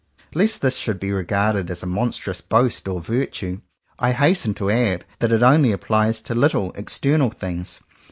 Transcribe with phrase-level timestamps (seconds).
[0.33, 3.61] Lest this should be regarded as a monstrous boast of virtue,
[3.99, 7.81] I hasten to add that it only applies to little external things.